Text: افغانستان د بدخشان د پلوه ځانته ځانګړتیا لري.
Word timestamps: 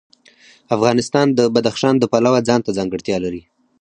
افغانستان 0.75 1.27
د 1.37 1.39
بدخشان 1.55 1.95
د 1.99 2.03
پلوه 2.11 2.39
ځانته 2.49 2.69
ځانګړتیا 2.77 3.17
لري. 3.25 3.41